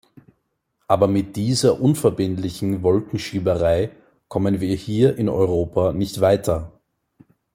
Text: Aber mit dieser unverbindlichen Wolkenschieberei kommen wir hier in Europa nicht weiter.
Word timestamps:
Aber 0.87 1.07
mit 1.07 1.35
dieser 1.35 1.79
unverbindlichen 1.79 2.81
Wolkenschieberei 2.81 3.91
kommen 4.29 4.59
wir 4.59 4.75
hier 4.75 5.15
in 5.15 5.29
Europa 5.29 5.93
nicht 5.93 6.21
weiter. 6.21 6.71